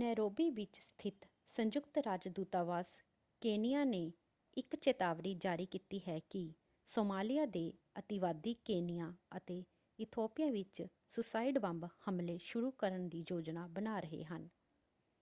[0.00, 1.24] Nairobi ਵਿੱਚ ਸਥਿਤ
[1.48, 2.86] ਸੰਯੁਕਤ ਰਾਜ ਦੂਤਾਵਾਸ
[3.42, 4.10] ਕੇਨੀਆ ਨੇ
[4.56, 6.42] ਇੱਕ ਚਿਤਾਵਨੀ ਜਾਰੀ ਕੀਤੀ ਹੈ ਕਿ
[6.86, 9.62] ਸੋਮਾਲਿਆ ਦੇ ਅਤਿਵਾਦੀ ਕੇਨੀਆ ਅਤੇ
[9.98, 10.82] ਇਥੋਪੀਆ ਵਿੱਚ
[11.08, 14.48] ਸੂਸਾਈਡ ਬੰਬ ਹਮਲੇ ਸ਼ੁਰੂ ਕਰਨ ਦੀ ਯੋਜਨਾ ਬਣਾ ਰਹੇ ਹਨ।